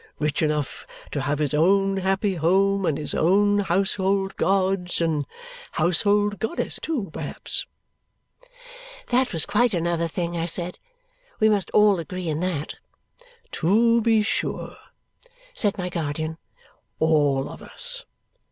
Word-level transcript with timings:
Rich 0.17 0.41
enough 0.41 0.87
to 1.11 1.21
have 1.21 1.37
his 1.37 1.53
own 1.53 1.97
happy 1.97 2.33
home 2.33 2.87
and 2.87 2.97
his 2.97 3.13
own 3.13 3.59
household 3.59 4.35
gods 4.35 4.99
and 4.99 5.27
household 5.73 6.39
goddess, 6.39 6.79
too, 6.81 7.11
perhaps?" 7.13 7.67
That 9.09 9.31
was 9.31 9.45
quite 9.45 9.75
another 9.75 10.07
thing, 10.07 10.35
I 10.35 10.47
said. 10.47 10.79
We 11.39 11.49
must 11.49 11.69
all 11.69 11.99
agree 11.99 12.27
in 12.27 12.39
that. 12.39 12.73
"To 13.51 14.01
be 14.01 14.23
sure," 14.23 14.75
said 15.53 15.77
my 15.77 15.89
guardian. 15.89 16.39
"All 16.97 17.47
of 17.47 17.61
us. 17.61 18.03